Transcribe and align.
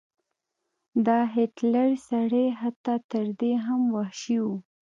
دا 1.05 1.19
هټلر 1.35 1.89
سړی 2.09 2.45
حتی 2.61 2.95
تر 3.11 3.25
دې 3.39 3.53
هم 3.65 3.81
وحشي 3.95 4.37
و. 4.43 4.47